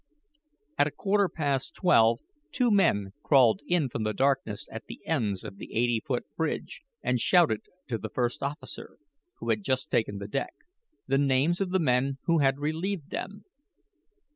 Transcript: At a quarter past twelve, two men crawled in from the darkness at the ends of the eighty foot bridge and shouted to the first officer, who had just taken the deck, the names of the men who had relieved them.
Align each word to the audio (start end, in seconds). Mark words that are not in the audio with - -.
At 0.79 0.87
a 0.87 0.91
quarter 0.97 1.29
past 1.29 1.75
twelve, 1.75 2.21
two 2.51 2.71
men 2.71 3.13
crawled 3.21 3.61
in 3.67 3.87
from 3.87 4.01
the 4.01 4.15
darkness 4.15 4.67
at 4.71 4.85
the 4.87 4.99
ends 5.05 5.43
of 5.43 5.57
the 5.57 5.75
eighty 5.75 5.99
foot 5.99 6.25
bridge 6.35 6.81
and 7.03 7.19
shouted 7.19 7.61
to 7.87 7.99
the 7.99 8.09
first 8.09 8.41
officer, 8.41 8.97
who 9.37 9.51
had 9.51 9.61
just 9.63 9.91
taken 9.91 10.17
the 10.17 10.27
deck, 10.27 10.55
the 11.05 11.19
names 11.19 11.61
of 11.61 11.69
the 11.69 11.77
men 11.77 12.17
who 12.23 12.39
had 12.39 12.57
relieved 12.57 13.11
them. 13.11 13.45